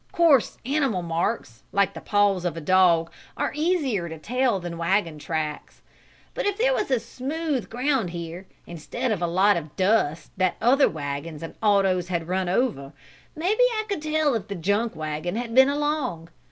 [0.13, 5.19] Course animal marks, like the paws of a dog, are easier to tell than wagon
[5.19, 5.83] tracks.
[6.33, 10.89] But if there was smooth ground here, instead of a lot of dust that other
[10.89, 12.93] wagons and autos had run over,
[13.35, 16.29] maybe I could tell if the junk wagon had been along.